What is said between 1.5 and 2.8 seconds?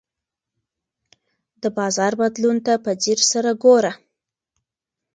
د بازار بدلون ته